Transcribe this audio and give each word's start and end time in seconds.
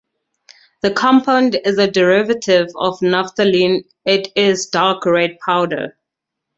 The 0.81 0.89
compound 0.89 1.59
is 1.63 1.77
a 1.77 1.85
derivative 1.85 2.69
of 2.75 2.97
naphthalene, 3.01 3.85
it 4.03 4.29
is 4.35 4.65
dark 4.65 5.05
red 5.05 5.37
powder. 5.45 5.95